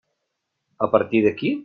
A 0.87 0.89
partir 0.97 1.23
d'aquí? 1.29 1.57